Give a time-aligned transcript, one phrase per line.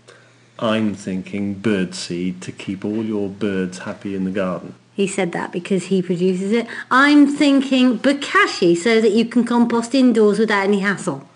[0.61, 4.77] I'm thinking bird seed to keep all your birds happy in the garden.
[4.95, 6.67] He said that because he produces it.
[6.91, 11.27] I'm thinking bokashi so that you can compost indoors without any hassle.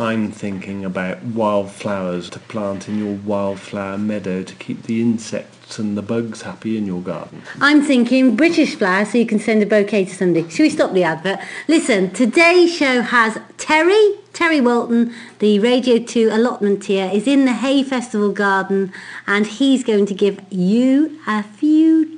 [0.00, 5.98] I'm thinking about wildflowers to plant in your wildflower meadow to keep the insects and
[5.98, 7.42] the bugs happy in your garden.
[7.60, 10.48] I'm thinking British flowers so you can send a bouquet to somebody.
[10.50, 11.40] Should we stop the advert?
[11.66, 17.82] Listen, today's show has Terry, Terry Walton, the Radio 2 allotmenteer, is in the Hay
[17.82, 18.92] Festival garden
[19.26, 22.17] and he's going to give you a few.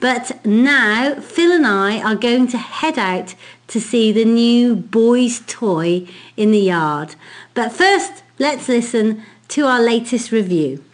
[0.00, 3.34] But now Phil and I are going to head out
[3.68, 7.14] to see the new boys' toy in the yard.
[7.54, 10.84] But first, let's listen to our latest review.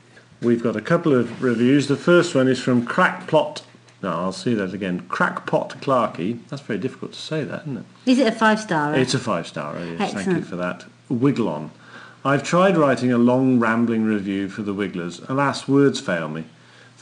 [0.43, 1.89] We've got a couple of reviews.
[1.89, 3.63] The first one is from Crackplot.
[4.03, 5.01] No, I'll see that again.
[5.09, 6.41] Crackpot Clarkey.
[6.49, 7.85] That's very difficult to say that, isn't it?
[8.07, 8.95] Is it a five star?
[8.95, 9.79] It's a five star.
[9.79, 10.87] Yes, thank you for that.
[11.11, 11.71] Wigglon.
[12.25, 15.21] I've tried writing a long rambling review for the Wigglers.
[15.29, 16.45] Alas, words fail me.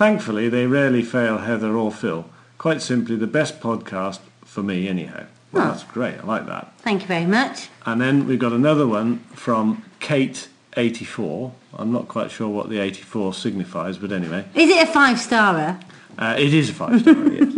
[0.03, 2.25] Thankfully, they rarely fail Heather or Phil.
[2.57, 5.25] Quite simply, the best podcast for me, anyhow.
[5.51, 5.71] Well, Oh.
[5.73, 6.15] that's great.
[6.23, 6.73] I like that.
[6.83, 7.69] Thank you very much.
[7.85, 11.51] And then we've got another one from Kate84.
[11.77, 14.45] I'm not quite sure what the 84 signifies, but anyway.
[14.55, 15.81] Is it a five starer?
[16.17, 17.55] Uh, it is a five star, yes.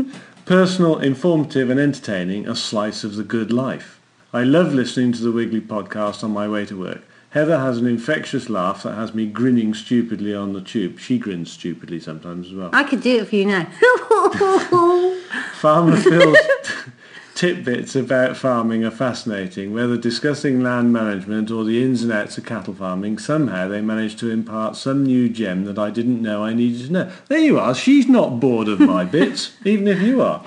[0.47, 4.01] Personal, informative, and entertaining, a slice of the good life.
[4.33, 7.03] I love listening to the Wiggly podcast on my way to work.
[7.31, 10.99] Heather has an infectious laugh that has me grinning stupidly on the tube.
[10.99, 12.71] She grins stupidly sometimes as well.
[12.73, 13.67] I could do it for you now.
[15.55, 16.39] Farmer Phil's
[17.37, 19.73] tidbits about farming are fascinating.
[19.73, 24.17] Whether discussing land management or the ins and outs of cattle farming, somehow they manage
[24.17, 27.13] to impart some new gem that I didn't know I needed to know.
[27.29, 27.77] There you are.
[27.77, 30.45] She's not bored of my bits, even if you are.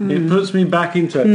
[0.00, 1.26] It puts me back in touch.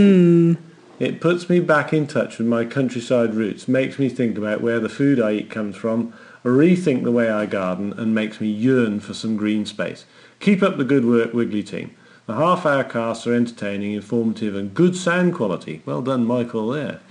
[1.00, 4.80] It puts me back in touch with my countryside roots, makes me think about where
[4.80, 9.00] the food I eat comes from, rethink the way I garden, and makes me yearn
[9.00, 10.06] for some green space.
[10.40, 11.96] Keep up the good work, Wiggly team.
[12.26, 15.82] The half-hour casts are entertaining, informative, and good sound quality.
[15.86, 17.02] Well done, Michael, there.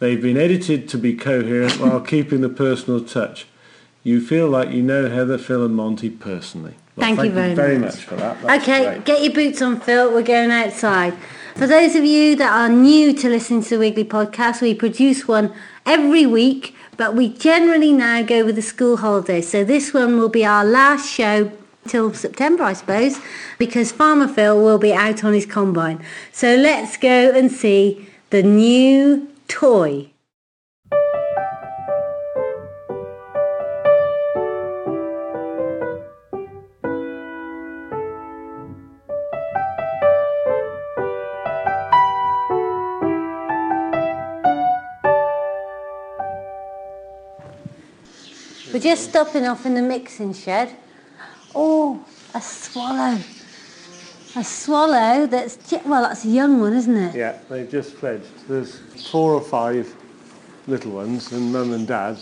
[0.00, 3.46] They've been edited to be coherent while keeping the personal touch.
[4.02, 6.74] You feel like you know Heather, Phil, and Monty personally.
[6.96, 7.96] Well, Thank you very very much.
[7.96, 8.40] much for that.
[8.42, 9.04] That's okay, great.
[9.04, 10.10] get your boots on, Phil.
[10.12, 11.14] We're going outside.
[11.60, 15.28] For those of you that are new to listening to the Wiggly podcast, we produce
[15.28, 15.52] one
[15.84, 19.50] every week, but we generally now go with the school holidays.
[19.50, 21.52] So this one will be our last show
[21.86, 23.20] till September, I suppose,
[23.58, 26.02] because Farmer Phil will be out on his combine.
[26.32, 30.08] So let's go and see the new toy.
[48.80, 50.74] We're just stopping off in the mixing shed.
[51.54, 52.02] Oh,
[52.34, 53.18] a swallow.
[54.36, 57.14] A swallow that's, well, that's a young one, isn't it?
[57.14, 58.48] Yeah, they've just fledged.
[58.48, 58.78] There's
[59.10, 59.94] four or five
[60.66, 62.16] little ones, and mum and dad,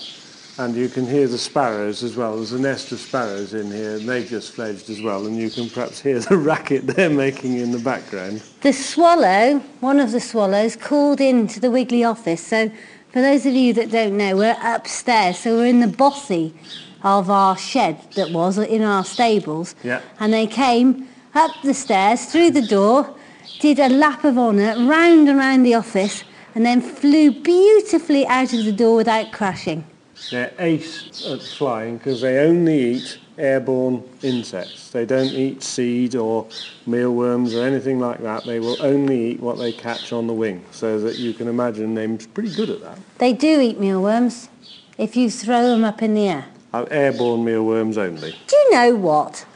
[0.58, 2.34] and you can hear the sparrows as well.
[2.34, 5.50] There's a nest of sparrows in here, and they've just fledged as well, and you
[5.50, 8.42] can perhaps hear the racket they're making in the background.
[8.62, 12.44] The swallow, one of the swallows, called into the Wiggly office.
[12.44, 12.72] So,
[13.10, 15.38] for those of you that don't know, we're upstairs.
[15.38, 16.54] So, we're in the bossy
[17.02, 19.74] of our shed that was in our stables.
[19.82, 20.00] Yeah.
[20.20, 23.14] And they came up the stairs, through the door,
[23.60, 26.24] did a lap of honour, round and round the office,
[26.54, 29.84] and then flew beautifully out of the door without crashing.
[30.30, 34.90] They're ace at flying because they only eat airborne insects.
[34.90, 36.46] They don't eat seed or
[36.86, 38.44] mealworms or anything like that.
[38.44, 41.94] They will only eat what they catch on the wing, so that you can imagine
[41.94, 42.98] they're pretty good at that.
[43.18, 44.48] They do eat mealworms
[44.98, 46.46] if you throw them up in the air.
[46.74, 48.32] Uh, Airborne mealworms only.
[48.46, 49.46] Do you know what?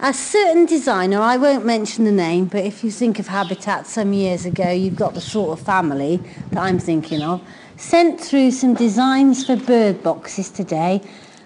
[0.00, 4.12] A certain designer, I won't mention the name, but if you think of Habitat some
[4.12, 7.40] years ago, you've got the sort of family that I'm thinking of,
[7.76, 11.02] sent through some designs for bird boxes today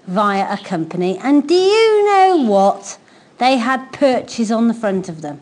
[0.06, 1.18] via a company.
[1.18, 2.98] And do you know what?
[3.38, 5.40] They had perches on the front of them.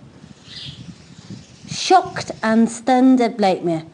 [1.68, 3.86] Shocked and stunned at Blakemere.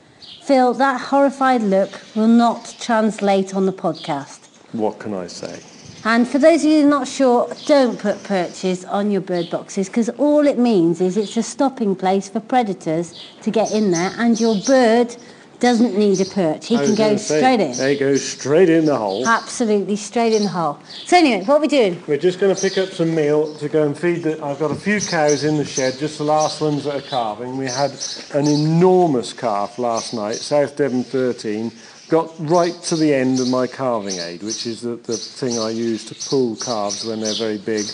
[0.42, 4.48] Phil, that horrified look will not translate on the podcast.
[4.72, 5.60] What can I say?
[6.04, 10.08] And for those of you not sure, don't put perches on your bird boxes because
[10.10, 14.40] all it means is it's a stopping place for predators to get in there and
[14.40, 15.14] your bird
[15.60, 16.66] doesn't need a perch.
[16.66, 17.76] He can go say, straight in.
[17.76, 19.26] They go straight in the hole.
[19.26, 20.78] Absolutely straight in the hole.
[21.04, 22.02] So anyway, what are we doing?
[22.06, 24.42] We're just going to pick up some meal to go and feed the.
[24.42, 27.56] I've got a few cows in the shed, just the last ones that are calving.
[27.56, 27.92] We had
[28.34, 31.70] an enormous calf last night, South Devon 13.
[32.08, 35.70] Got right to the end of my calving aid, which is the, the thing I
[35.70, 37.86] use to pull calves when they're very big.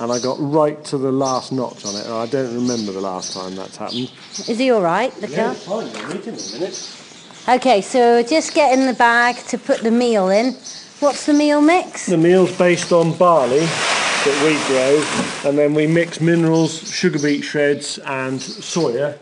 [0.00, 2.06] And I got right to the last notch on it.
[2.06, 4.10] I don't remember the last time that's happened.
[4.48, 5.92] Is he all right, the Yeah, it's fine.
[5.92, 7.01] We'll meet in a minute.
[7.48, 10.52] Okay, so just getting the bag to put the meal in.
[11.00, 12.06] What's the meal mix?
[12.06, 17.42] The meal's based on barley that we grow, and then we mix minerals, sugar beet
[17.42, 19.18] shreds, and soya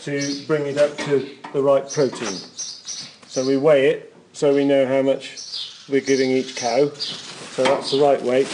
[0.00, 2.38] to bring it up to the right protein.
[3.26, 6.88] So we weigh it so we know how much we're giving each cow.
[6.94, 8.48] So that's the right weight.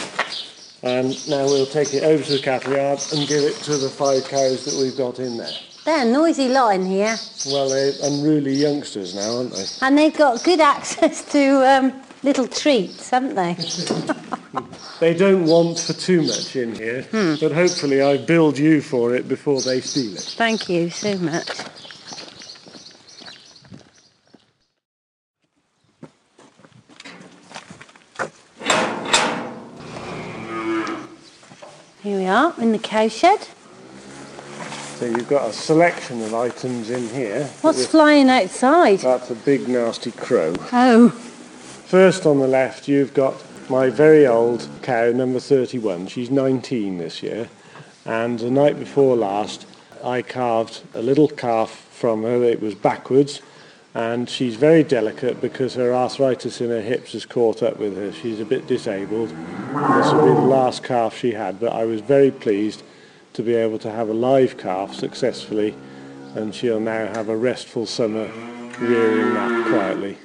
[0.83, 3.87] And now we'll take it over to the cattle yard and give it to the
[3.87, 5.57] five cows that we've got in there.
[5.85, 7.15] They're a noisy lot in here.
[7.45, 9.65] Well, they're unruly youngsters now, aren't they?
[9.83, 13.55] And they've got good access to um, little treats, haven't they?
[15.01, 19.27] They don't want for too much in here, but hopefully I build you for it
[19.27, 20.21] before they steal it.
[20.21, 21.49] Thank you so much.
[32.01, 33.49] Here we are in the cow shed.
[34.95, 37.43] So you've got a selection of items in here.
[37.61, 38.99] What's flying outside?
[38.99, 40.55] That's a big nasty crow.
[40.71, 43.35] Oh, First on the left you've got
[43.69, 46.07] my very old cow, number 31.
[46.07, 47.49] She's 19 this year.
[48.05, 49.67] And the night before last
[50.01, 52.41] I carved a little calf from her.
[52.43, 53.41] It was backwards.
[53.93, 58.13] And she's very delicate because her arthritis in her hips has caught up with her.
[58.13, 59.29] She's a bit disabled.
[59.29, 62.81] This will be the last calf she had, but I was very pleased
[63.35, 65.75] to be able to have a live calf successfully,
[66.35, 68.29] and she'll now have a restful summer
[68.79, 70.17] rearing that quietly.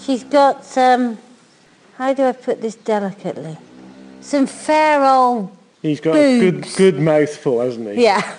[0.00, 1.18] she's got, um,
[1.96, 3.56] how do I put this delicately?
[4.20, 8.02] Some fair old, He's got a good, good mouthful, hasn't he?
[8.04, 8.36] yeah.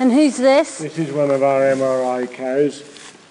[0.00, 0.78] And who's this?
[0.78, 2.84] This is one of our MRI cows.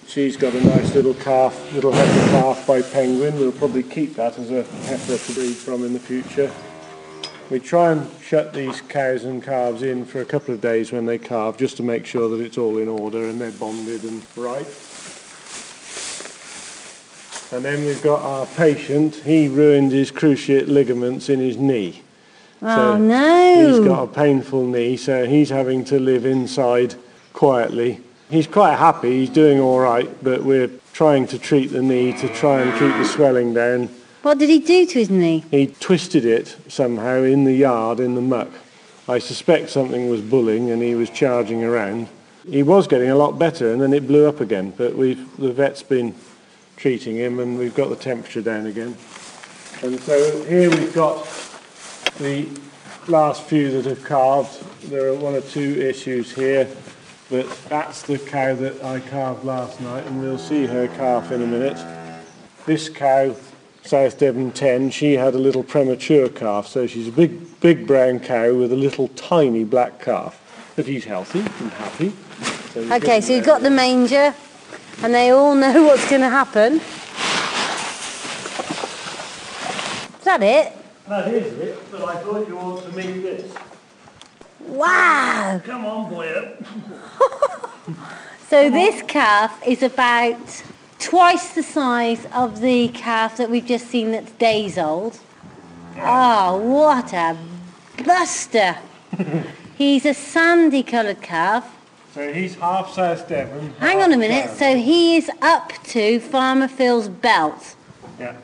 [0.06, 3.36] She's got a nice little calf, little heifer calf by Penguin.
[3.38, 6.52] We'll probably keep that as a heifer to breed from in the future.
[7.50, 11.06] We try and shut these cows and calves in for a couple of days when
[11.06, 14.22] they calve, just to make sure that it's all in order and they're bonded and
[14.36, 14.66] right.
[17.50, 19.14] And then we've got our patient.
[19.14, 22.02] He ruined his cruciate ligaments in his knee.
[22.60, 23.68] Oh He's no.
[23.68, 26.96] He's got a painful knee, so he's having to live inside
[27.32, 28.02] quietly.
[28.28, 32.28] He's quite happy, he's doing all right, but we're trying to treat the knee to
[32.34, 33.88] try and keep the swelling down.
[34.28, 35.42] What did he do to his knee?
[35.50, 38.50] He twisted it somehow in the yard in the muck.
[39.08, 42.08] I suspect something was bullying and he was charging around.
[42.46, 45.50] He was getting a lot better and then it blew up again, but we've, the
[45.50, 46.14] vet's been
[46.76, 48.98] treating him and we've got the temperature down again.
[49.82, 51.24] And so here we've got
[52.18, 52.50] the
[53.06, 54.62] last few that have calved.
[54.90, 56.68] There are one or two issues here,
[57.30, 61.40] but that's the cow that I carved last night, and we'll see her calf in
[61.40, 61.78] a minute.
[62.66, 63.34] This cow,
[63.82, 68.20] South Devon 10, she had a little premature calf, so she's a big, big brown
[68.20, 70.40] cow with a little tiny black calf.
[70.76, 72.12] But he's healthy and happy.
[72.72, 74.34] So he's Okay, so you've got the manger,
[75.02, 76.74] and they all know what's going to happen.
[80.18, 80.72] Is that it?
[81.08, 83.54] That is it, but I thought you ought to meet this.
[84.60, 85.60] Wow!
[85.64, 86.56] Come on, boy.
[88.48, 90.62] So this calf is about
[90.98, 95.18] twice the size of the calf that we've just seen that's days old.
[95.96, 97.36] Oh, what a
[98.04, 98.76] buster!
[99.78, 101.74] He's a sandy coloured calf.
[102.14, 103.72] So he's half South Devon.
[103.78, 104.50] Hang on a minute.
[104.50, 107.76] So he is up to Farmer Phil's belt.
[108.18, 108.34] Yeah.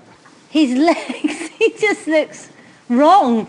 [0.49, 2.51] His legs, he just looks
[2.89, 3.47] wrong.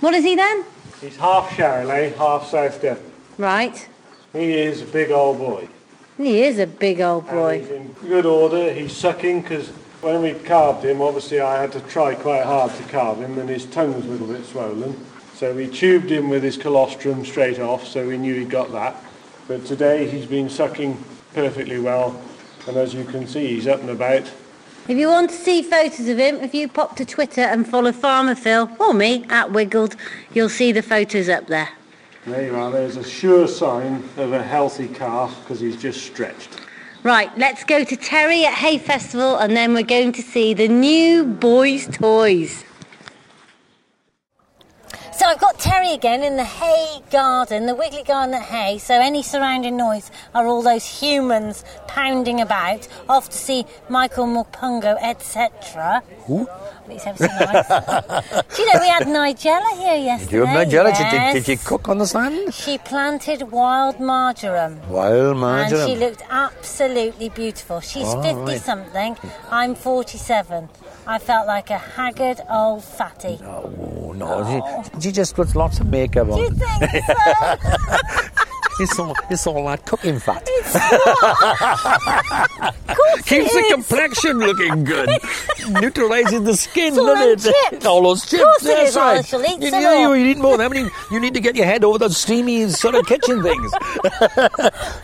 [0.00, 0.64] What is he then?
[1.02, 3.10] He's half Charolais, half South Devon.
[3.36, 3.86] Right.
[4.32, 5.68] He is a big old boy.
[6.18, 7.60] He is a big old And boy.
[7.60, 8.72] he's in good order.
[8.72, 9.68] He's sucking because
[10.00, 13.48] when we carved him, obviously I had to try quite hard to carve him and
[13.48, 14.96] his tongue was a little bit swollen.
[15.34, 18.96] So we tubed him with his colostrum straight off so we knew he got that.
[19.46, 21.02] But today he's been sucking
[21.34, 22.20] perfectly well
[22.66, 24.28] and as you can see he's up and about.
[24.88, 27.92] If you want to see photos of him, if you pop to Twitter and follow
[27.92, 29.94] Farmer Phil or me at Wiggled,
[30.34, 31.68] you'll see the photos up there.
[32.28, 36.60] There you are, there's a sure sign of a healthy calf because he's just stretched.
[37.02, 40.68] Right, let's go to Terry at Hay Festival and then we're going to see the
[40.68, 42.66] new boys' toys.
[45.18, 48.78] So I've got Terry again in the hay garden, the Wiggly Garden at Hay.
[48.78, 54.96] So any surrounding noise are all those humans pounding about, off to see Michael Morpurgo,
[55.02, 56.04] etc.
[56.26, 56.46] Who?
[56.88, 57.66] He's ever so nice.
[58.54, 60.36] Do you know we had Nigella here yesterday?
[60.36, 60.96] You have Nigella?
[60.96, 61.34] Did, Yes.
[61.34, 62.54] you, did you cook on the sand?
[62.54, 64.80] She planted wild marjoram.
[64.88, 65.80] Wild marjoram.
[65.82, 67.80] And she looked absolutely beautiful.
[67.80, 68.60] She's Oh, 50 right.
[68.60, 69.16] something.
[69.50, 70.68] I'm 47.
[71.10, 73.38] I felt like a haggard old fatty.
[73.42, 74.82] Oh, no.
[74.92, 76.36] She, she just puts lots of makeup on.
[76.36, 78.44] Do you think so?
[78.80, 80.48] It's all, it's all that cooking fat.
[82.88, 85.10] Of course Keeps the complexion looking good.
[85.68, 87.54] Neutralizing the skin, It's all doesn't it?
[87.70, 87.86] chips.
[87.86, 88.42] All those chips.
[88.42, 88.96] course it that's is.
[88.96, 89.60] Oh, right.
[89.60, 90.90] you, you, you need more of them.
[91.10, 93.72] You need, to get your head over those steamy sort of kitchen things.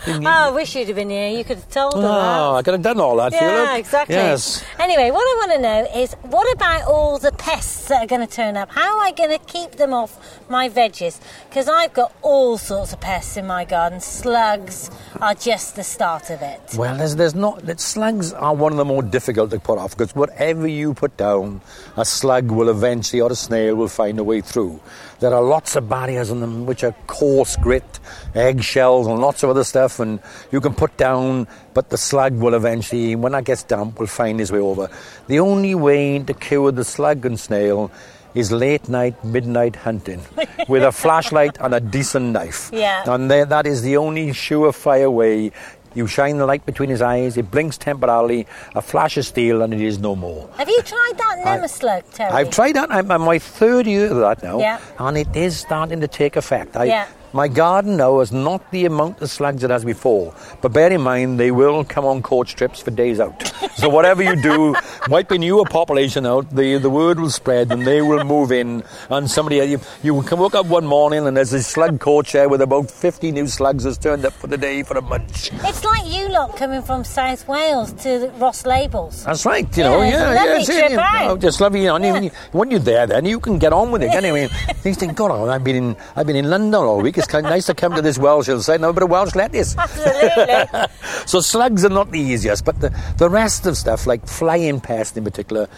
[0.06, 1.28] Oh, I wish you'd have been here.
[1.30, 2.08] You could have told her that.
[2.08, 3.78] Oh, I could have done all that, Yeah, Philip.
[3.78, 4.14] exactly.
[4.16, 4.64] Yes.
[4.78, 8.20] Anyway, what I want to know is what about all the pests that are going
[8.26, 8.70] to turn up?
[8.70, 11.20] How am I going to keep them off my veggies?
[11.48, 14.00] Because I've got all sorts of pests in my garden.
[14.00, 14.90] Slugs
[15.20, 16.60] are just the start of it.
[16.76, 17.64] Well, there's, there's not.
[17.66, 21.16] That slugs are one of the more difficult to put off because whatever you put
[21.16, 21.60] down,
[21.96, 24.80] a slug will eventually, or a snail will find a way through.
[25.20, 28.00] There are lots of barriers on them which are coarse grit,
[28.34, 30.20] eggshells, and lots of other stuff, and
[30.52, 34.40] you can put down, but the slug will eventually, when that gets damp, will find
[34.40, 34.90] his way over.
[35.26, 37.90] The only way to cure the slug and snail
[38.34, 40.20] is late night, midnight hunting
[40.68, 42.70] with a flashlight and a decent knife.
[42.72, 43.04] Yeah.
[43.06, 45.52] And there, that is the only surefire way.
[45.94, 49.72] You shine the light between his eyes, it blinks temporarily, a flash of steel, and
[49.72, 50.50] it is no more.
[50.56, 52.32] Have you tried that Nemaslug, Terry?
[52.32, 52.90] I've tried that.
[52.90, 54.80] I'm on my third year of that now, Yeah.
[54.98, 56.76] and it is starting to take effect.
[56.76, 57.06] I, Yeah.
[57.34, 61.00] My garden now is not the amount of slugs it has before, but bear in
[61.00, 63.42] mind they will come on coach trips for days out.
[63.74, 64.76] so whatever you do,
[65.08, 68.84] might be newer population out, the the word will spread and they will move in.
[69.10, 72.48] And somebody you, you can wake up one morning and there's a slug coach there
[72.48, 75.50] with about 50 new slugs has turned up for the day for a munch.
[75.52, 79.24] It's like you lot coming from South Wales to Ross Labels.
[79.24, 80.02] That's right, you know.
[80.02, 81.26] it's Yeah, yeah, it's- trip you out.
[81.26, 81.80] know, just lovely.
[81.80, 82.12] You know, and Yeah.
[82.12, 84.14] when, you, when you're there, then you can get on with it.
[84.14, 84.48] Anyway,
[84.84, 87.18] you think, God, oh, I've been in, I've been in London all week.
[87.24, 89.08] It's kind of nice to come to this Welsh hillside and have a bit of
[89.08, 89.74] Welsh lettuce.
[89.78, 90.88] Absolutely.
[91.26, 95.16] So slugs are not the easiest, but the, the rest of stuff, like flying pests
[95.16, 95.68] in particular,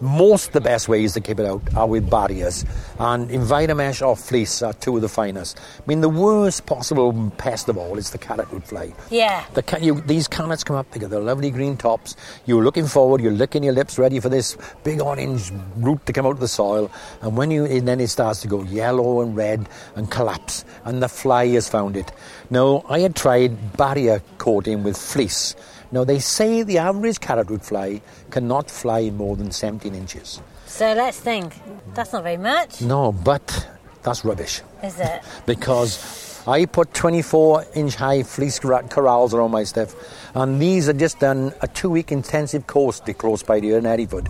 [0.00, 2.64] most the best ways to keep it out are with barriers.
[2.98, 5.58] And Enviromesh or fleece are two of the finest.
[5.78, 8.92] I mean, the worst possible pest of all is the carrot root fly.
[9.10, 9.44] yeah.
[9.54, 12.16] The, ca- you, these carrots come up, they got their lovely green tops.
[12.46, 16.26] You're looking forward, you're licking your lips, ready for this big orange root to come
[16.26, 16.90] out of the soil.
[17.20, 21.02] And when you, and then it starts to go yellow and red and collapse, and
[21.02, 22.10] the fly has found it.
[22.48, 25.54] Now, I had tried barrier coating with fleece.
[25.92, 30.40] Now, they say the average carrot root fly cannot fly more than 17 inches.
[30.66, 31.52] So let's think.
[31.94, 33.68] That's not very much, No, but
[34.02, 34.62] that's rubbish.
[34.84, 35.20] is it?
[35.46, 39.94] because I put 24 inch high fleece cor- corrals around my stuff,
[40.34, 43.84] and these are just done a two week intensive course to close by here in
[43.84, 44.28] Hereford.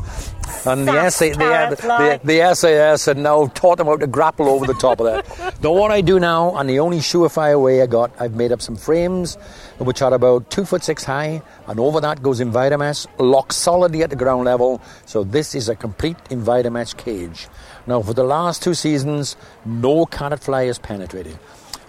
[0.67, 4.67] And the, SA, the, the, the SAS had now taught them how to grapple over
[4.67, 5.61] the top of that.
[5.63, 8.61] now, what I do now, and the only surefire way I got, I've made up
[8.61, 9.39] some frames
[9.81, 14.11] which are about two foot six high, and over that goes Enviromesh, locked solidly at
[14.11, 14.81] the ground level.
[15.07, 17.49] So, this is a complete Enviromesh cage.
[17.87, 21.39] Now, for the last two seasons, no carrot fly has penetrated.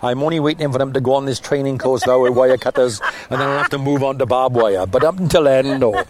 [0.04, 3.00] I'm only waiting for them to go on this training course now with wire cutters,
[3.30, 4.88] and then I'll have to move on to barbed wire.
[4.88, 5.94] But up until then, no.
[6.00, 6.08] Is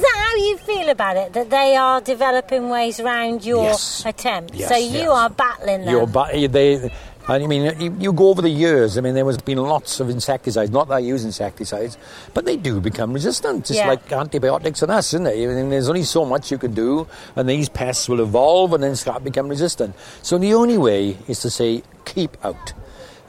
[0.00, 1.32] that how you feel about it?
[1.32, 4.02] That they are developing ways around your Yes.
[4.04, 4.54] attempt?
[4.54, 5.08] Yes, so you yes.
[5.08, 5.90] Are battling them.
[5.94, 6.92] Your ba- they,
[7.30, 8.98] I mean, you, you go over the years.
[8.98, 10.70] I mean, there has been lots of insecticides.
[10.70, 11.96] Not that I use insecticides,
[12.34, 13.88] but they do become resistant, just Yeah.
[13.88, 15.34] like antibiotics and us, isn't it?
[15.34, 17.06] I mean, there's only so much you can do,
[17.36, 19.94] and these pests will evolve and then start to become resistant.
[20.22, 22.72] So the only way is to say keep out.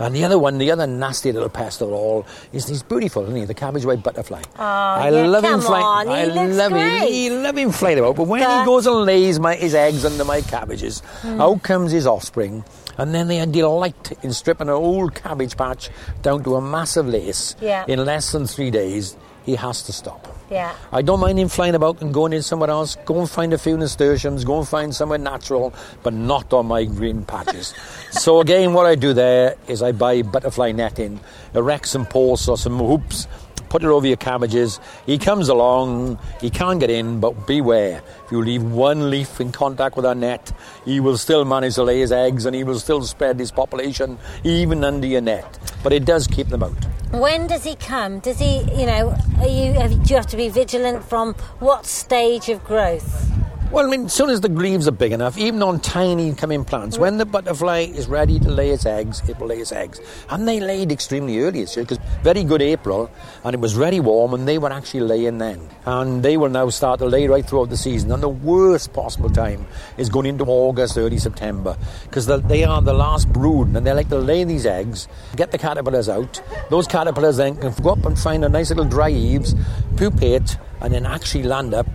[0.02, 3.36] And the other one, the other nasty little pest of all, is he's beautiful, isn't
[3.36, 3.46] he?
[3.46, 4.42] The cabbage white butterfly.
[4.58, 5.86] I yeah, love him flying.
[5.86, 7.08] on, I love him.
[7.08, 8.16] He love him flying about.
[8.16, 12.08] But when he goes and lays my, his eggs under my cabbages, out comes his
[12.08, 12.64] offspring,
[12.98, 15.90] and then they delight in stripping an old cabbage patch
[16.22, 17.86] down to a massive lace Yeah.
[17.88, 19.16] in less than three days.
[19.44, 20.28] He has to stop.
[20.52, 20.76] Yeah.
[20.92, 22.98] I don't mind him flying about and going in somewhere else.
[23.06, 24.44] Go and find a few nasturtiums.
[24.44, 27.74] Go and find somewhere natural, but not on my green patches.
[28.12, 31.22] so again, what I do there is I buy butterfly netting,
[31.56, 33.28] erect some posts or some hoops,
[33.72, 34.82] put it over your cabbages.
[35.06, 36.20] He comes along.
[36.42, 38.04] He can't get in, but beware.
[38.26, 40.52] If you leave one leaf in contact with a net,
[40.84, 44.20] he will still manage to lay his eggs and he will still spread his population
[44.44, 45.58] even under your net.
[45.84, 46.84] But it does keep them out.
[47.12, 48.20] When does he come?
[48.20, 49.16] Does he, you know,
[49.48, 53.41] you, have, do you have to be vigilant from what stage of growth?
[53.72, 56.66] Well, I mean, as soon as the leaves are big enough, even on tiny coming
[56.66, 60.02] plants, when the butterfly is ready to lay its eggs, it will lay its eggs.
[60.30, 63.10] And they laid extremely early this year because very good April,
[63.46, 65.70] and it was very warm, and they were actually laying then.
[65.86, 68.12] And they will now start to lay right throughout the season.
[68.12, 72.94] And the worst possible time is going into August, early September, because they are the
[72.94, 76.42] last brood, and they like to lay these eggs, get the caterpillars out.
[76.70, 79.56] Those caterpillars then can go up and find a nice little dry eaves,
[79.96, 81.88] pupate, and then actually land up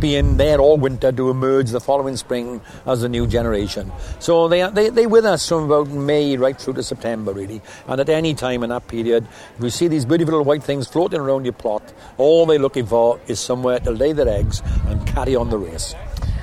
[0.00, 3.92] being there all winter to emerge the following spring as a new generation.
[4.18, 7.62] So they, they, they're with us from about May right through to September, really.
[7.86, 9.26] And at any time in that period,
[9.56, 12.86] if you see these beautiful little white things floating around your plot, all they're looking
[12.86, 15.94] for is somewhere to lay their eggs and carry on the race.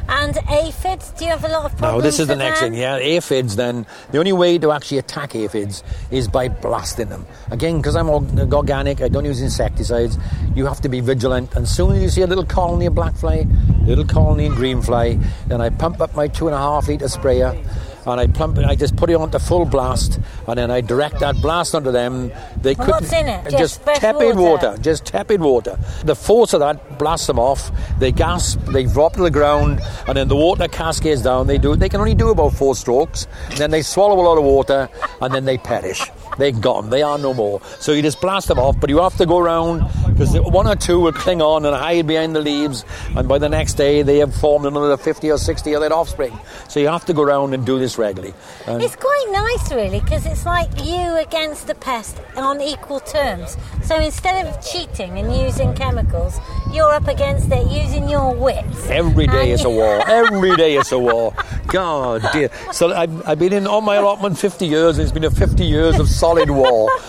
[0.10, 1.98] And aphids, do you have a lot of problems?
[1.98, 2.72] No, this is the next them?
[2.72, 2.82] thing.
[2.82, 3.56] Yeah, aphids.
[3.56, 7.26] Then the only way to actually attack aphids is by blasting them.
[7.52, 10.18] Again, because I'm org- organic, I don't use insecticides.
[10.56, 11.56] You have to be vigilant.
[11.56, 13.46] And soon as you see a little colony of black fly,
[13.86, 15.18] little colony of green fly,
[15.48, 17.58] then I pump up my two and a half litre sprayer.
[18.06, 20.82] And I plump it, I just put it on to full blast, and then I
[20.82, 22.32] direct that blast onto them.
[22.62, 23.44] They Well, couldn't what's in it?
[23.52, 24.68] just, Just tepid water?
[24.70, 25.78] water, just tepid water.
[26.04, 27.72] The force of that blasts them off.
[28.00, 31.48] They gasp, they drop to the ground, and then the water cascades down.
[31.48, 31.76] They do.
[31.78, 33.26] They can only do about four strokes.
[33.50, 34.90] And then they swallow a lot of water,
[35.22, 36.02] and then they perish.
[36.38, 36.90] They're gone.
[36.90, 37.62] They are no more.
[37.80, 40.76] So you just blast them off, but you have to go around because one or
[40.76, 42.86] two will cling on and hide behind the leaves,
[43.16, 46.38] and by the next day they have formed another 50 or 60 of their offspring.
[46.70, 48.34] So you have to go around and do this regularly.
[48.68, 53.58] And It's quite nice, really, because it's like you against the pest on equal terms.
[53.84, 56.40] So instead of cheating and using chemicals,
[56.72, 58.88] you're up against it using your wits.
[58.88, 60.08] Every day is a war.
[60.10, 61.34] Every day is a war.
[61.68, 62.50] God dear.
[62.72, 64.98] So I've, I've been in on my allotment 50 years.
[64.98, 66.90] and It's been a 50 years of solid wall.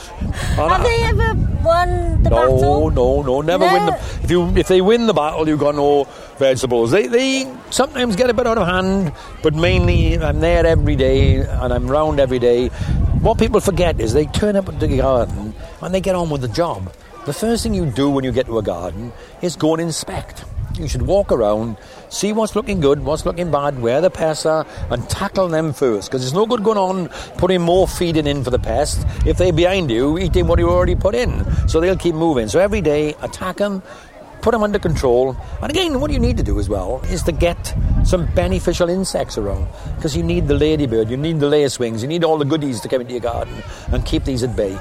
[0.59, 2.91] Have they ever won the no, battle?
[2.91, 3.41] no, no.
[3.43, 3.93] Never win No.
[3.93, 4.25] the.
[4.25, 6.05] If you if they win the battle, you've got no
[6.39, 6.91] vegetables.
[6.91, 7.29] They they
[7.71, 11.87] sometimes get a bit out of hand, but mainly I'm there every day and I'm
[11.89, 12.69] round every day.
[13.27, 16.41] What people forget is they turn up at the garden and they get on with
[16.43, 16.93] the job.
[17.27, 20.45] The first thing you do when you get to a garden is go and inspect.
[20.79, 21.77] You should walk around,
[22.09, 25.73] see what's looking good, what's looking bad, where the pests are, uh, and tackle them
[25.73, 26.11] first.
[26.11, 27.09] Because there's no good going on
[27.39, 30.97] putting more feeding in for the pests if they're behind you, eating what you already
[30.97, 31.45] put in.
[31.69, 32.49] So they'll keep moving.
[32.49, 33.83] So every day, attack them,
[34.43, 35.37] put them under control.
[35.63, 37.73] And again, what you need to do as well is to get
[38.05, 39.69] some beneficial insects around.
[39.95, 42.89] Because you need the ladybird, you need the lacewings, you need all the goodies to
[42.89, 44.77] come into your garden and keep these at bay.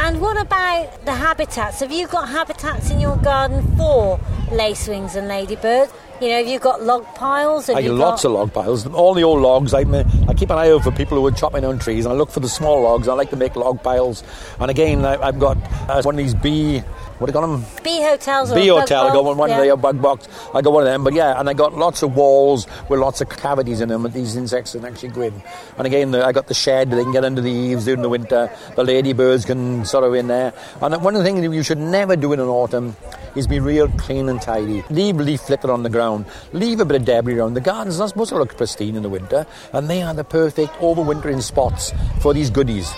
[0.00, 1.80] And what about the habitats?
[1.80, 4.18] Have you got habitats in your garden for
[4.50, 5.92] lacewings and ladybirds?
[6.20, 7.68] You know, have you got log piles?
[7.68, 8.28] Have I lots got...
[8.30, 8.86] of log piles.
[8.88, 9.72] All the old logs.
[9.72, 12.16] I, I keep an eye out for people who are chopping down trees, and I
[12.16, 13.06] look for the small logs.
[13.06, 14.24] I like to make log piles.
[14.58, 15.56] And again, I, I've got
[15.88, 16.80] uh, one of these bee.
[17.18, 17.64] What do you call them?
[17.82, 19.08] bee hotels or Bee hotel.
[19.08, 19.60] I got one, one Yeah.
[19.60, 20.28] there, a bug box.
[20.54, 21.02] I got one of them.
[21.04, 24.12] But yeah, and I got lots of walls with lots of cavities in them, and
[24.14, 25.42] these insects can actually go in.
[25.78, 26.90] And again, the, I got the shed.
[26.90, 28.50] They can get under the eaves during the winter.
[28.76, 30.52] The ladybirds can sort of in there.
[30.80, 32.96] And one of the things that you should never do in an autumn
[33.34, 34.82] is be real clean and tidy.
[34.90, 36.07] Leave leaf litter on the ground.
[36.52, 37.54] Leave a bit of debris around.
[37.54, 40.72] The garden's not supposed to look pristine in the winter, and they are the perfect
[40.74, 42.92] overwintering spots for these goodies.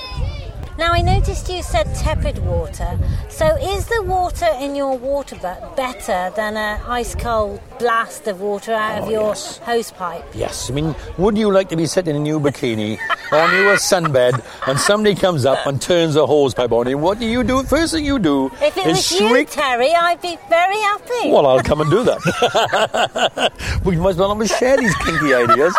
[0.81, 2.99] Now, I noticed you said tepid water.
[3.29, 8.41] So, is the water in your water butt better than an ice cold blast of
[8.41, 9.59] water out of Oh, your yes.
[9.59, 10.25] hose pipe?
[10.33, 12.99] Yes, I mean, would you like to be sitting in your bikini
[13.33, 16.97] on your sunbed and somebody comes up and turns a hose pipe on you?
[16.97, 17.63] What do you do?
[17.65, 19.45] First thing you do If it is was you.
[19.45, 21.31] Terry, I'd be very happy.
[21.31, 23.53] Well, I'll come and do that.
[23.85, 25.75] we might as well have share these kinky ideas.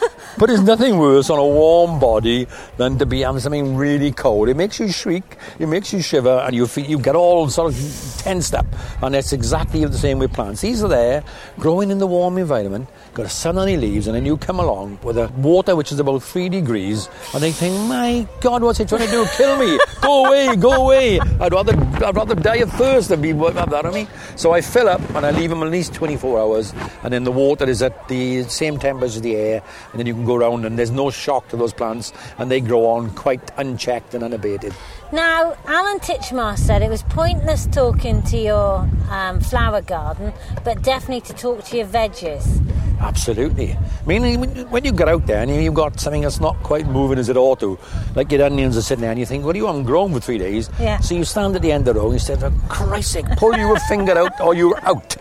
[0.38, 4.48] but there's nothing worse on a warm body than to be having something really cold.
[4.48, 7.72] It makes you shriek, it makes you shiver, and you feel you get all sort
[7.72, 8.66] of tensed up.
[9.02, 10.60] And it's exactly the same with plants.
[10.60, 11.22] These are there,
[11.58, 14.98] growing in the warm environment, got sun on their leaves, and then you come along
[15.02, 18.84] with a water which is about three degrees, and they think, "My God, what's he
[18.84, 19.24] trying to do?
[19.36, 19.78] Kill me!
[20.00, 20.56] Go away!
[20.56, 21.20] Go away!
[21.40, 21.74] I'd rather
[22.04, 25.00] I'd rather die of thirst than be have that on me." So I fill up
[25.14, 26.74] and I leave them at least 24 hours,
[27.04, 30.14] and then the water is at the same temperature as the air, and then you
[30.14, 33.50] can go around and there's no shock to those plants, and they grow on quite
[33.56, 34.74] unchecked and unabated.
[35.14, 40.32] Now, Alan Titchmarsh said it was pointless talking to your um, flower garden,
[40.64, 42.44] but definitely to talk to your veggies.
[43.00, 43.74] Absolutely.
[43.74, 47.18] I mean, when- you get out there and you've got something that's not quite moving
[47.20, 47.78] as it ought to,
[48.16, 50.38] like your onions are sitting there and you think, well, you haven't grown for three
[50.38, 50.68] days.
[50.80, 50.98] Yeah.
[50.98, 53.26] So you stand at the end of the row and you say, for Christ's sake,
[53.36, 55.14] pull your finger out or you're out.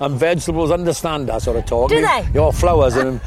[0.00, 1.88] And vegetables understand that sort of talk.
[1.88, 2.28] Do they?
[2.34, 3.22] Your flowers and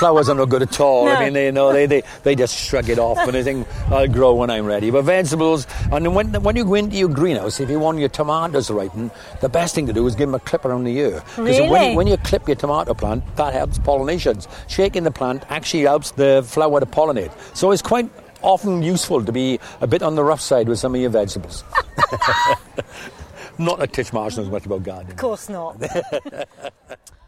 [0.00, 1.04] flowers are no good at all.
[1.04, 1.12] No.
[1.12, 3.68] I mean, they, you know, they, they, they just shrug it off and they think,
[3.90, 4.90] I'll grow when I'm ready.
[4.90, 8.66] But vegetables, and when, when you go into your greenhouse, if you want your tomatoes
[8.68, 9.10] to ripen,
[9.42, 11.20] the best thing to do is give them a clip around the ear.
[11.20, 11.68] 'Cause Really?
[11.70, 14.48] when, you, when you clip your tomato plant, that helps pollinations.
[14.68, 17.30] Shaking the plant actually helps the flower to pollinate.
[17.54, 18.10] So it's quite
[18.42, 21.62] often useful to be a bit on the rough side with some of your vegetables.
[23.58, 25.12] Not that Titchmarsh knows much about gardening.
[25.12, 25.76] Of course not.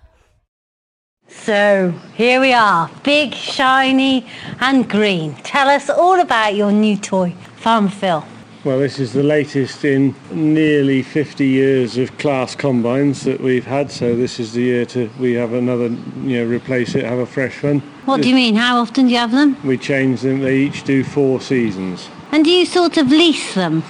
[1.34, 4.26] so here we are, big, shiny,
[4.60, 5.34] and green.
[5.36, 8.24] Tell us all about your new toy, Farmer Phil.
[8.64, 13.90] Well, this is the latest in nearly 50 years of Claas combines that we've had.
[13.90, 15.88] So this is the year to we have another,
[16.22, 17.80] you know, replace it, have a fresh one.
[18.04, 18.54] What do you mean?
[18.54, 19.56] How often do you have them?
[19.66, 20.40] We change them.
[20.40, 22.08] They each do four seasons.
[22.30, 23.82] And do you sort of lease them?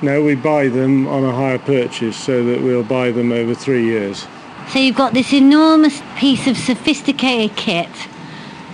[0.00, 3.84] No, we buy them on a hire purchase, so that we'll buy them over three
[3.84, 4.26] years.
[4.68, 7.88] So you've got this enormous piece of sophisticated kit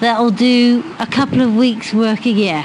[0.01, 2.65] that'll do a couple of weeks' work a year.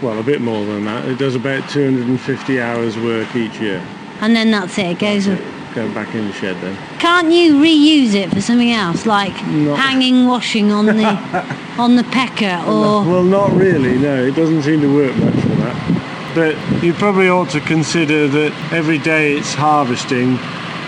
[0.00, 1.04] Well, a bit more than that.
[1.06, 3.84] It does about 250 hours work each year.
[4.20, 5.26] And then that's it, it goes.
[5.74, 6.76] Go back in the shed then.
[7.00, 9.74] Can't you reuse it for something else, like No.
[9.74, 11.04] hanging washing on the
[11.78, 13.98] on the pecker or Well, not really.
[13.98, 16.32] No, it doesn't seem to work much for that.
[16.34, 20.38] But you probably ought to consider that every day it's harvesting,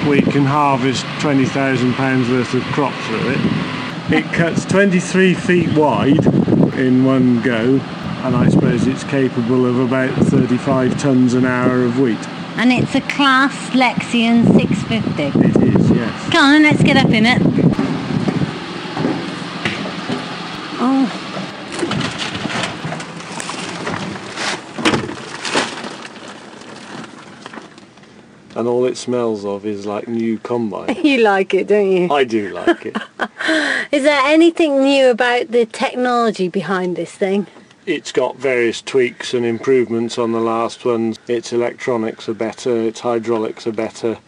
[0.08, 3.40] we can harvest twenty thousand pounds worth of crop through it.
[4.12, 6.26] It cuts 23 feet wide
[6.74, 7.78] in one go,
[8.24, 12.18] and I suppose it's capable of about 35 tons an hour of wheat.
[12.56, 15.22] and it's a Claas Lexion 650.
[15.38, 16.30] It is, yes.
[16.32, 17.59] Come on, let's get up in it.
[28.60, 30.94] And all it smells of is like new combine.
[31.02, 32.12] you like it, don't you?
[32.12, 32.94] I do like it.
[33.90, 37.46] Is there anything new about the technology behind this thing?
[37.86, 41.18] It's got various tweaks and improvements on the last ones.
[41.26, 44.18] Its electronics are better, its hydraulics are better,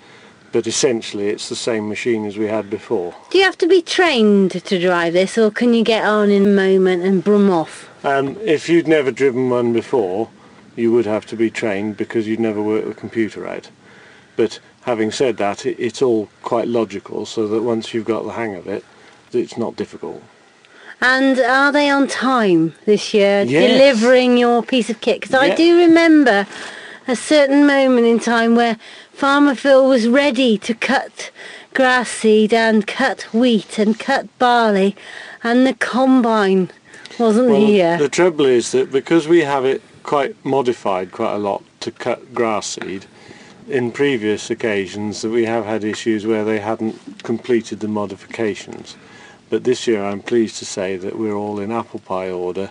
[0.50, 3.14] but essentially it's the same machine as we had before.
[3.28, 6.46] Do you have to be trained to drive this, or can you get on in
[6.46, 7.90] a moment and brum off?
[8.02, 10.30] Um, if you'd never driven one before,
[10.74, 13.68] you would have to be trained because you'd never worked the computer out.
[14.36, 18.32] But having said that, it, it's all quite logical, so that once you've got the
[18.32, 18.84] hang of it,
[19.32, 20.22] it's not difficult.
[21.00, 23.70] And are they on time this year, Yes.
[23.70, 25.20] delivering your piece of kit?
[25.20, 26.46] Because I do remember
[27.08, 28.76] a certain moment in time where
[29.12, 31.30] Farmer Phil was ready to cut
[31.74, 34.94] grass seed and cut wheat and cut barley,
[35.42, 36.70] and the combine
[37.18, 37.98] wasn't Well, here.
[37.98, 42.32] the trouble is that because we have it quite modified quite a lot to cut
[42.34, 43.06] grass seed,
[43.68, 48.96] in previous occasions that we have had issues where they hadn't completed the modifications.
[49.50, 52.70] But this year I'm pleased to say that we're all in apple pie order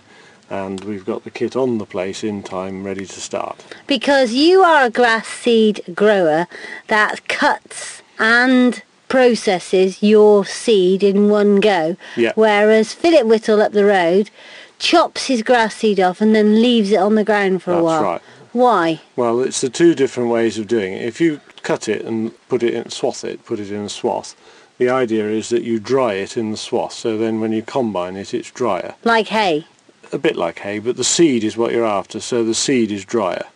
[0.50, 3.64] and we've got the kit on the place in time ready to start.
[3.86, 6.46] Because you are a grass seed grower
[6.88, 11.96] that cuts and processes your seed in one go.
[12.16, 12.32] Yeah.
[12.34, 14.30] Whereas Philip Whittle up the road
[14.78, 18.02] chops his grass seed off and then leaves it on the ground for a while.
[18.02, 18.22] right.
[18.52, 19.00] Why?
[19.16, 21.02] Well, it's the two different ways of doing it.
[21.02, 24.34] If you cut it and put it in, swath it, put it in a swath,
[24.78, 28.16] the idea is that you dry it in the swath, so then when you combine
[28.16, 28.94] it, it's drier.
[29.04, 29.66] Like hay.
[30.12, 33.04] a bit like hay, but the seed is what you're after, so the seed is
[33.04, 33.46] drier.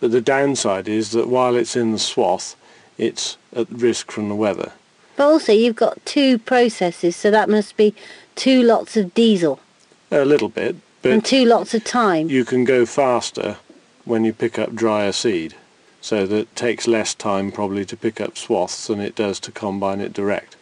[0.00, 2.56] But the downside is that while it's in the swath,
[2.98, 4.72] it's at risk from the weather.
[5.16, 7.94] But also you've got two processes, so that must be
[8.34, 9.60] two lots of diesel
[10.10, 12.28] A little bit, and but two lots of time.
[12.28, 13.58] you can go faster
[14.04, 15.54] when you pick up drier seed.
[16.00, 19.52] So that it takes less time probably to pick up swaths than it does to
[19.52, 20.56] combine it direct.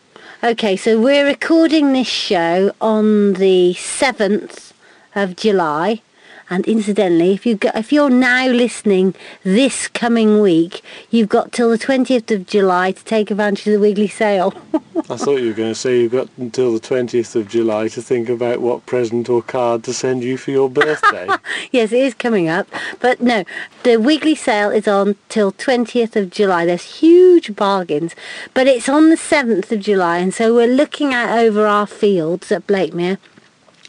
[0.44, 4.72] Okay, so we're recording this show on the 7th
[5.14, 6.02] of July.
[6.50, 11.70] And incidentally, if you go, if you're now listening this coming week, you've got till
[11.70, 14.54] the 20th of July to take advantage of the Wiggly sale.
[15.10, 18.02] I thought you were going to say you've got until the 20th of July to
[18.02, 21.28] think about what present or card to send you for your birthday.
[21.72, 22.68] yes, it is coming up.
[23.00, 23.44] But no,
[23.82, 26.66] the Wiggly sale is on till 20th of July.
[26.66, 28.14] There's huge bargains.
[28.54, 30.18] But it's on the 7th of July.
[30.18, 33.18] And so we're looking out over our fields at Blakemere.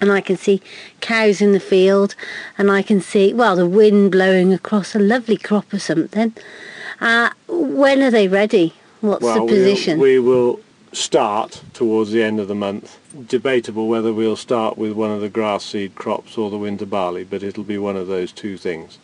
[0.03, 0.61] And I can see
[0.99, 2.13] cows in the field.
[2.57, 6.33] And I can see, well, the wind blowing across a lovely crop or something.
[6.99, 8.73] Uh, when are they ready?
[8.99, 9.99] What's well, the position?
[9.99, 10.59] We'll, we will
[10.91, 12.99] start towards the end of the month.
[13.29, 17.23] Debatable whether we'll start with one of the grass seed crops or the winter barley,
[17.23, 18.97] but it'll be one of those two things.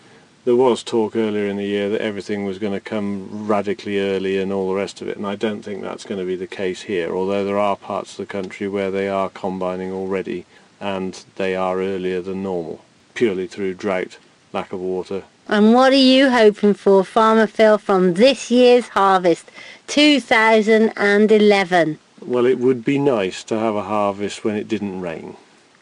[0.44, 4.38] There was talk earlier in the year that everything was going to come radically early
[4.38, 6.46] and all the rest of it, and I don't think that's going to be the
[6.46, 10.46] case here, although there are parts of the country where they are combining already.
[10.80, 14.18] And they are earlier than normal, purely through drought,
[14.54, 15.24] lack of water.
[15.48, 19.50] And what are you hoping for, Farmer Phil, from this year's harvest,
[19.88, 21.98] 2011?
[22.22, 25.36] Well, it would be nice to have a harvest when it didn't rain.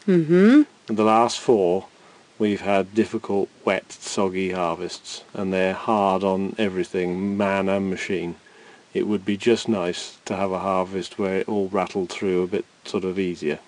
[0.06, 0.62] Mm-hmm.
[0.86, 1.88] The last four,
[2.38, 8.36] we've had difficult, wet, soggy harvests, and they're hard on everything, man and machine.
[8.94, 12.46] It would be just nice to have a harvest where it all rattled through a
[12.46, 13.58] bit sort of easier.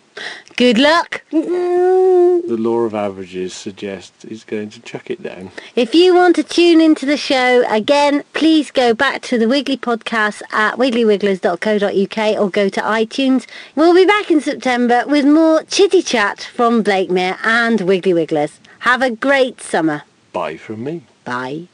[0.57, 1.23] Good luck.
[1.31, 5.53] The law of averages suggests it's going to chuck it down.
[5.75, 9.77] If you want to tune into the show again, please go back to the Wiggly
[9.77, 13.47] podcast at wigglywigglers.co.uk or go to iTunes.
[13.75, 18.61] We'll be back in September with more chitty chat from Blakemere and Wiggly Wigglers.
[18.81, 20.03] Have a great summer.
[20.33, 21.05] Bye from me.
[21.25, 21.69] Bye.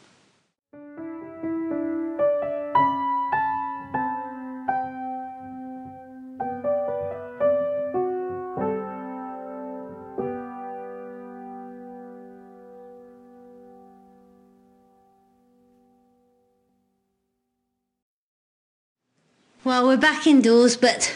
[19.67, 21.13] Well, we're back indoors, but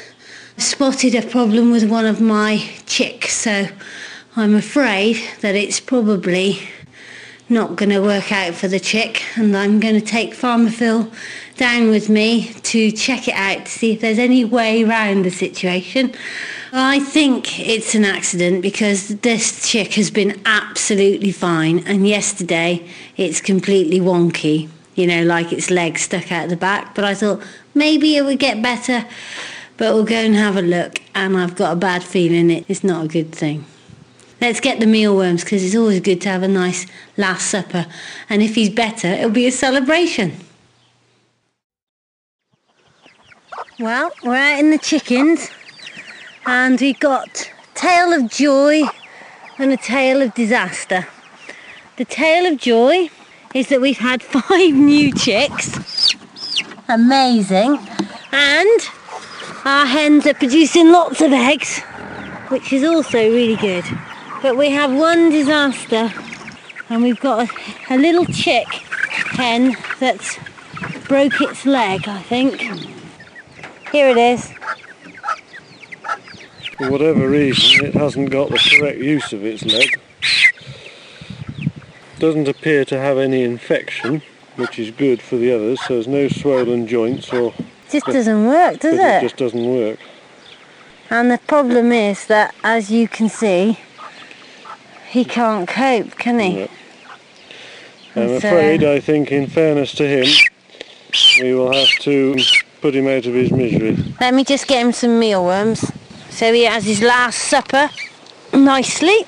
[0.58, 3.68] I spotted a problem with one of my chicks, so
[4.34, 6.58] I'm afraid that it's probably
[7.48, 11.12] not going to work out for the chick, and I'm going to take Phil
[11.58, 15.30] down with me to check it out to see if there's any way around the
[15.30, 16.12] situation.
[16.72, 22.84] I think it's an accident because this chick has been absolutely fine, and yesterday
[23.16, 24.68] it's completely wonky
[25.00, 26.94] you know, like its legs stuck out the back.
[26.94, 27.42] But I thought
[27.74, 29.06] maybe it would get better,
[29.76, 31.00] but we'll go and have a look.
[31.14, 32.64] And I've got a bad feeling it.
[32.68, 33.64] It's not a good thing.
[34.40, 37.86] Let's get the mealworms because it's always good to have a nice last supper.
[38.30, 40.32] And if he's better, it'll be a celebration.
[43.78, 45.50] Well, we're out in the chickens
[46.46, 48.82] and we've got tale of joy
[49.58, 51.06] and a tale of disaster.
[51.96, 53.10] The tale of joy
[53.54, 55.89] is that we've had five new chicks.
[56.90, 57.78] Amazing.
[58.32, 58.80] And
[59.64, 61.78] our hens are producing lots of eggs,
[62.48, 63.84] which is also really good.
[64.42, 66.12] But we have one disaster
[66.88, 68.66] and we've got a, a little chick
[69.36, 70.38] hen that's
[71.06, 72.60] broke its leg, I think.
[73.92, 74.52] Here it is.
[76.76, 80.00] For whatever reason, it hasn't got the correct use of its leg
[82.20, 84.20] doesn't appear to have any infection,
[84.60, 87.52] which is good for the others, so there's no swollen joints or...
[87.90, 89.00] Just doesn't work, does it?
[89.00, 89.98] It just doesn't work.
[91.10, 93.78] And the problem is that, as you can see,
[95.08, 96.68] he can't cope, can he?
[98.14, 100.26] I'm afraid, uh, I think, in fairness to him,
[101.40, 102.36] we will have to
[102.80, 103.96] put him out of his misery.
[104.20, 105.90] Let me just get him some mealworms.
[106.30, 107.90] So he has his last supper
[108.52, 109.26] nicely.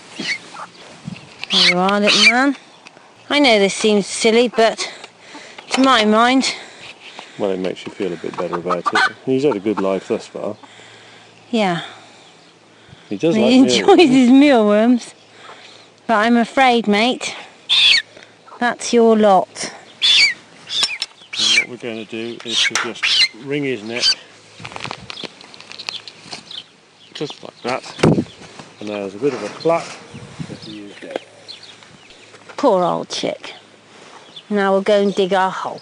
[1.51, 2.57] There you are, little man.
[3.29, 4.92] I know this seems silly, but
[5.73, 6.55] to my mind...
[7.39, 9.17] Well, it makes you feel a bit better about it.
[9.25, 10.57] He's had a good life thus far.
[11.51, 11.83] Yeah.
[13.09, 15.15] He does he like enjoys his mealworms.
[16.07, 17.35] But I'm afraid, mate,
[18.59, 19.73] that's your lot.
[21.39, 24.05] And what we're going to do is to just wring his neck.
[27.15, 28.05] Just like that.
[28.81, 29.87] And there's a bit of a flap
[30.49, 31.23] that he is dead.
[32.57, 33.55] Poor old chick.
[34.53, 35.81] Now we'll go and dig our hole.